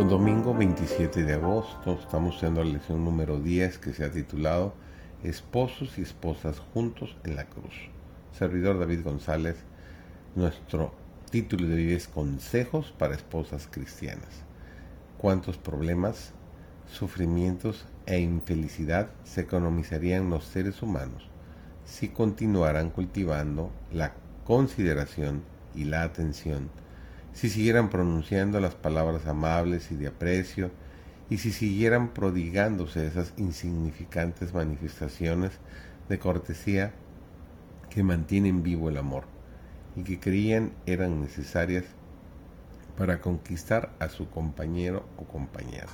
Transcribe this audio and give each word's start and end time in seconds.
Hoy 0.00 0.08
domingo 0.08 0.54
27 0.54 1.24
de 1.24 1.34
agosto 1.34 1.98
estamos 2.00 2.32
estudiando 2.32 2.64
la 2.64 2.70
lección 2.70 3.04
número 3.04 3.38
10 3.38 3.76
que 3.76 3.92
se 3.92 4.02
ha 4.02 4.10
titulado 4.10 4.72
Esposos 5.22 5.98
y 5.98 6.00
esposas 6.00 6.58
juntos 6.58 7.18
en 7.22 7.36
la 7.36 7.44
cruz. 7.44 7.74
Servidor 8.32 8.78
David 8.78 9.04
González, 9.04 9.56
nuestro 10.34 10.94
título 11.30 11.68
de 11.68 11.74
hoy 11.74 11.92
es 11.92 12.08
Consejos 12.08 12.94
para 12.96 13.14
esposas 13.14 13.68
cristianas. 13.70 14.46
¿Cuántos 15.18 15.58
problemas, 15.58 16.32
sufrimientos 16.90 17.84
e 18.06 18.20
infelicidad 18.20 19.10
se 19.24 19.42
economizarían 19.42 20.30
los 20.30 20.44
seres 20.44 20.80
humanos 20.80 21.28
si 21.84 22.08
continuaran 22.08 22.88
cultivando 22.88 23.70
la 23.92 24.14
consideración 24.46 25.42
y 25.74 25.84
la 25.84 26.04
atención 26.04 26.70
si 27.32 27.48
siguieran 27.48 27.90
pronunciando 27.90 28.60
las 28.60 28.74
palabras 28.74 29.26
amables 29.26 29.90
y 29.90 29.96
de 29.96 30.08
aprecio, 30.08 30.70
y 31.28 31.38
si 31.38 31.52
siguieran 31.52 32.08
prodigándose 32.08 33.06
esas 33.06 33.32
insignificantes 33.36 34.52
manifestaciones 34.52 35.52
de 36.08 36.18
cortesía 36.18 36.92
que 37.88 38.02
mantienen 38.02 38.64
vivo 38.64 38.88
el 38.88 38.98
amor 38.98 39.24
y 39.94 40.02
que 40.02 40.18
creían 40.18 40.72
eran 40.86 41.20
necesarias 41.20 41.84
para 42.96 43.20
conquistar 43.20 43.92
a 44.00 44.08
su 44.08 44.28
compañero 44.28 45.06
o 45.16 45.24
compañera. 45.24 45.86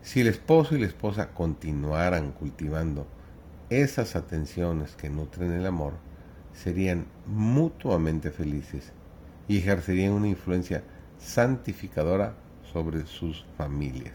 Si 0.00 0.20
el 0.22 0.26
esposo 0.26 0.74
y 0.74 0.80
la 0.80 0.86
esposa 0.86 1.28
continuaran 1.28 2.32
cultivando 2.32 3.06
esas 3.68 4.16
atenciones 4.16 4.96
que 4.96 5.10
nutren 5.10 5.52
el 5.52 5.66
amor, 5.66 5.92
serían 6.54 7.06
mutuamente 7.26 8.30
felices 8.30 8.92
y 9.52 9.58
ejercerían 9.58 10.14
una 10.14 10.28
influencia 10.28 10.82
santificadora 11.18 12.34
sobre 12.72 13.04
sus 13.04 13.44
familias. 13.58 14.14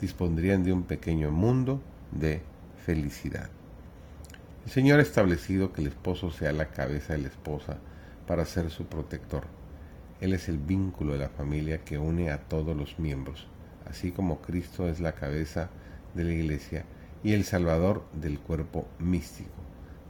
Dispondrían 0.00 0.64
de 0.64 0.72
un 0.72 0.84
pequeño 0.84 1.30
mundo 1.30 1.82
de 2.10 2.40
felicidad. 2.86 3.50
El 4.64 4.72
Señor 4.72 4.98
ha 4.98 5.02
establecido 5.02 5.74
que 5.74 5.82
el 5.82 5.88
esposo 5.88 6.30
sea 6.30 6.52
la 6.52 6.70
cabeza 6.70 7.12
de 7.12 7.18
la 7.18 7.28
esposa 7.28 7.76
para 8.26 8.46
ser 8.46 8.70
su 8.70 8.86
protector. 8.86 9.44
Él 10.22 10.32
es 10.32 10.48
el 10.48 10.56
vínculo 10.56 11.12
de 11.12 11.18
la 11.18 11.28
familia 11.28 11.84
que 11.84 11.98
une 11.98 12.30
a 12.30 12.38
todos 12.38 12.74
los 12.74 12.98
miembros, 12.98 13.46
así 13.90 14.10
como 14.10 14.40
Cristo 14.40 14.88
es 14.88 15.00
la 15.00 15.12
cabeza 15.12 15.68
de 16.14 16.24
la 16.24 16.32
iglesia 16.32 16.86
y 17.22 17.34
el 17.34 17.44
salvador 17.44 18.06
del 18.14 18.38
cuerpo 18.38 18.88
místico, 18.98 19.50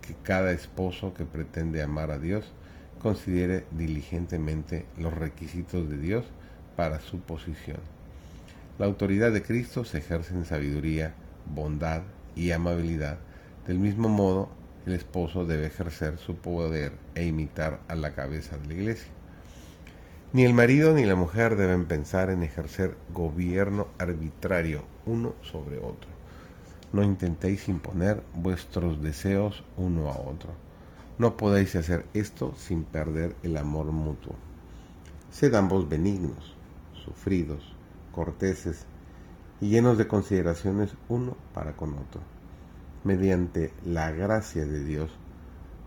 que 0.01 0.15
cada 0.23 0.53
esposo 0.53 1.15
que 1.15 1.25
pretende 1.25 1.83
amar 1.83 2.13
a 2.13 2.21
Dios 2.21 2.53
considere 3.01 3.65
diligentemente 3.73 4.87
los 4.99 5.13
requisitos 5.13 5.89
de 5.89 5.99
Dios 5.99 6.25
para 6.77 7.01
su 7.01 7.19
posición. 7.21 7.79
La 8.79 8.87
autoridad 8.87 9.33
de 9.33 9.43
Cristo 9.43 9.85
se 9.85 9.99
ejerce 9.99 10.35
en 10.35 10.45
sabiduría, 10.45 11.15
bondad 11.53 12.03
y 12.37 12.53
amabilidad. 12.53 13.19
Del 13.67 13.79
mismo 13.79 14.09
modo, 14.09 14.51
el 14.87 14.95
esposo 14.95 15.45
debe 15.45 15.67
ejercer 15.67 16.19
su 16.19 16.37
poder 16.37 16.93
e 17.15 17.27
imitar 17.27 17.81
a 17.89 17.95
la 17.95 18.15
cabeza 18.15 18.57
de 18.57 18.69
la 18.69 18.75
iglesia. 18.75 19.11
Ni 20.33 20.45
el 20.45 20.55
marido 20.55 20.95
ni 20.95 21.05
la 21.05 21.17
mujer 21.17 21.57
deben 21.57 21.87
pensar 21.87 22.31
en 22.31 22.43
ejercer 22.43 22.97
gobierno 23.13 23.89
arbitrario 23.99 24.85
uno 25.05 25.35
sobre 25.43 25.79
otro. 25.79 26.09
No 26.93 27.03
intentéis 27.03 27.69
imponer 27.69 28.23
vuestros 28.35 29.03
deseos 29.03 29.65
uno 29.77 30.09
a 30.09 30.19
otro 30.19 30.70
no 31.21 31.37
podéis 31.37 31.77
hacer 31.77 32.07
esto 32.15 32.55
sin 32.57 32.83
perder 32.83 33.37
el 33.43 33.59
amor 33.59 33.93
mutuo. 33.93 34.37
Sed 35.31 35.55
ambos 35.55 35.87
benignos, 35.87 36.57
sufridos, 37.05 37.75
corteses 38.11 38.87
y 39.61 39.69
llenos 39.69 39.99
de 39.99 40.09
consideraciones 40.09 40.95
uno 41.11 41.37
para 41.53 41.77
con 41.77 41.91
otro. 41.91 42.23
Mediante 43.05 43.75
la 43.85 44.11
gracia 44.13 44.65
de 44.65 44.83
Dios 44.83 45.11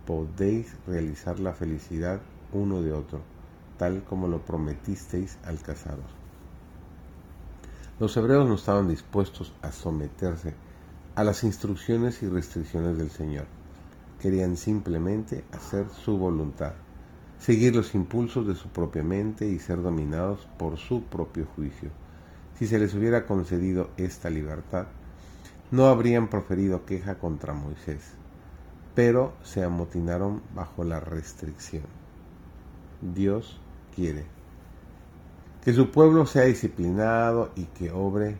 podéis 0.05 0.75
realizar 0.85 1.39
la 1.39 1.53
felicidad 1.53 2.21
uno 2.51 2.83
de 2.83 2.93
otro, 2.93 3.21
tal 3.79 4.03
como 4.03 4.27
lo 4.27 4.45
prometisteis 4.45 5.39
al 5.45 5.59
casaros. 5.63 6.11
Los 7.99 8.15
hebreos 8.17 8.47
no 8.47 8.53
estaban 8.53 8.87
dispuestos 8.87 9.51
a 9.63 9.71
someterse 9.71 10.53
a 11.15 11.23
las 11.23 11.43
instrucciones 11.43 12.21
y 12.21 12.27
restricciones 12.27 12.99
del 12.99 13.09
Señor 13.09 13.47
querían 14.23 14.55
simplemente 14.55 15.43
hacer 15.51 15.89
su 15.89 16.17
voluntad, 16.17 16.71
seguir 17.39 17.75
los 17.75 17.93
impulsos 17.93 18.47
de 18.47 18.55
su 18.55 18.69
propia 18.69 19.03
mente 19.03 19.45
y 19.45 19.59
ser 19.59 19.81
dominados 19.81 20.47
por 20.57 20.77
su 20.77 21.03
propio 21.03 21.45
juicio. 21.57 21.89
Si 22.57 22.65
se 22.65 22.79
les 22.79 22.93
hubiera 22.93 23.25
concedido 23.25 23.89
esta 23.97 24.29
libertad, 24.29 24.87
no 25.71 25.87
habrían 25.87 26.29
proferido 26.29 26.85
queja 26.85 27.19
contra 27.19 27.51
Moisés, 27.53 28.13
pero 28.95 29.33
se 29.43 29.61
amotinaron 29.61 30.41
bajo 30.55 30.85
la 30.85 31.01
restricción. 31.01 31.83
Dios 33.01 33.59
quiere 33.93 34.23
que 35.65 35.73
su 35.73 35.91
pueblo 35.91 36.25
sea 36.27 36.43
disciplinado 36.43 37.51
y 37.57 37.65
que 37.65 37.91
obre 37.91 38.37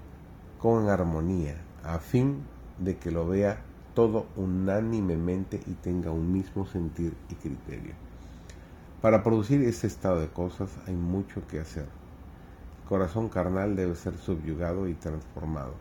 con 0.59 0.88
armonía, 0.88 1.57
a 1.83 2.00
fin 2.00 2.38
de 2.79 2.95
que 2.95 3.11
lo 3.11 3.27
vea 3.27 3.59
todo 3.93 4.25
unánimemente 4.35 5.61
y 5.67 5.73
tenga 5.73 6.11
un 6.11 6.31
mismo 6.31 6.65
sentir 6.65 7.13
y 7.29 7.35
criterio. 7.35 7.93
Para 9.01 9.21
producir 9.21 9.61
este 9.63 9.87
estado 9.87 10.21
de 10.21 10.29
cosas 10.29 10.69
hay 10.87 10.95
mucho 10.95 11.45
que 11.47 11.59
hacer. 11.59 11.87
El 12.83 12.89
corazón 12.89 13.29
carnal 13.29 13.75
debe 13.75 13.95
ser 13.95 14.17
subyugado 14.17 14.87
y 14.87 14.93
transformado. 14.93 15.73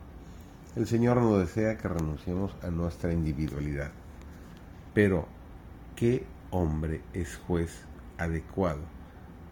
El 0.75 0.87
Señor 0.87 1.17
no 1.17 1.37
desea 1.37 1.77
que 1.77 1.87
renunciemos 1.87 2.55
a 2.63 2.69
nuestra 2.69 3.13
individualidad. 3.13 3.91
Pero, 4.93 5.27
¿qué 5.95 6.25
hombre 6.51 7.01
es 7.13 7.37
juez 7.37 7.85
adecuado 8.17 8.81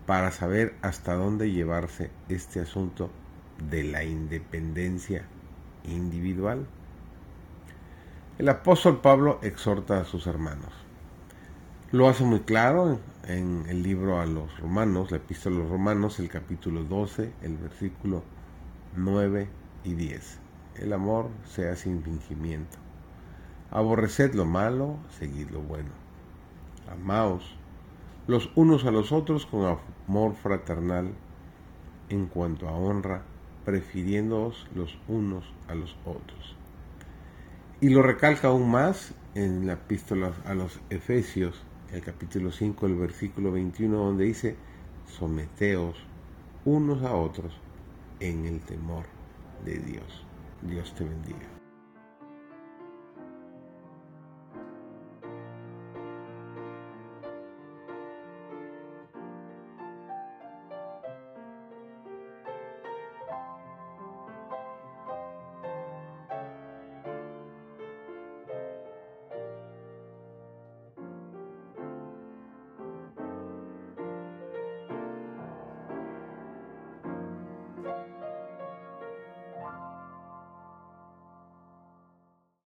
para 0.05 0.31
saber 0.31 0.75
hasta 0.81 1.13
dónde 1.13 1.51
llevarse 1.51 2.09
este 2.29 2.59
asunto 2.59 3.09
de 3.69 3.83
la 3.83 4.03
independencia 4.03 5.25
individual? 5.85 6.65
El 8.41 8.49
apóstol 8.49 9.01
Pablo 9.01 9.37
exhorta 9.43 9.99
a 9.99 10.03
sus 10.03 10.25
hermanos. 10.25 10.73
Lo 11.91 12.09
hace 12.09 12.23
muy 12.23 12.39
claro 12.39 12.99
en 13.27 13.65
el 13.69 13.83
libro 13.83 14.19
a 14.19 14.25
los 14.25 14.59
romanos, 14.59 15.11
la 15.11 15.17
epístola 15.17 15.57
a 15.57 15.59
los 15.59 15.69
romanos, 15.69 16.19
el 16.19 16.27
capítulo 16.27 16.83
12, 16.83 17.33
el 17.43 17.57
versículo 17.57 18.23
9 18.95 19.47
y 19.83 19.93
10. 19.93 20.39
El 20.77 20.93
amor 20.93 21.29
sea 21.45 21.75
sin 21.75 22.01
fingimiento. 22.01 22.79
Aborreced 23.69 24.33
lo 24.33 24.45
malo, 24.45 24.97
seguid 25.19 25.51
lo 25.51 25.59
bueno. 25.59 25.91
Amaos 26.91 27.43
los 28.25 28.49
unos 28.55 28.85
a 28.85 28.91
los 28.91 29.11
otros 29.11 29.45
con 29.45 29.77
amor 30.07 30.33
fraternal 30.33 31.13
en 32.09 32.25
cuanto 32.25 32.67
a 32.67 32.71
honra, 32.71 33.21
prefiriéndoos 33.65 34.67
los 34.73 34.97
unos 35.07 35.45
a 35.67 35.75
los 35.75 35.95
otros. 36.05 36.55
Y 37.81 37.89
lo 37.89 38.03
recalca 38.03 38.49
aún 38.49 38.69
más 38.69 39.11
en 39.33 39.65
la 39.65 39.73
epístola 39.73 40.31
a 40.45 40.53
los 40.53 40.79
Efesios, 40.91 41.63
el 41.91 42.01
capítulo 42.03 42.51
5, 42.51 42.85
el 42.85 42.95
versículo 42.95 43.51
21, 43.51 43.97
donde 43.97 44.25
dice, 44.25 44.55
someteos 45.07 45.95
unos 46.63 47.01
a 47.01 47.15
otros 47.15 47.59
en 48.19 48.45
el 48.45 48.59
temor 48.59 49.05
de 49.65 49.79
Dios. 49.79 50.27
Dios 50.61 50.93
te 50.93 51.05
bendiga. 51.05 51.60